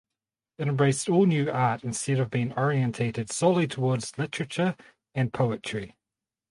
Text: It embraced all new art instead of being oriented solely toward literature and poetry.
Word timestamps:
It 0.57 0.67
embraced 0.67 1.09
all 1.09 1.27
new 1.27 1.51
art 1.51 1.83
instead 1.83 2.19
of 2.19 2.31
being 2.31 2.53
oriented 2.53 3.29
solely 3.31 3.67
toward 3.67 4.03
literature 4.17 4.75
and 5.13 5.31
poetry. 5.31 5.95